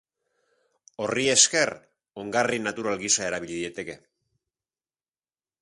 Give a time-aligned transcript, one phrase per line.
[1.03, 1.73] Horri esker,
[2.23, 3.99] ongarri natural gisa erabil daiteke.